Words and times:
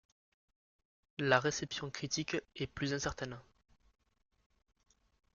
La 1.19 1.39
réception 1.39 1.91
critique 1.91 2.35
est 2.55 2.65
plus 2.65 2.95
incertaine. 2.95 3.39